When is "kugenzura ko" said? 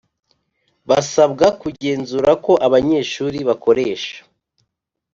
1.61-2.51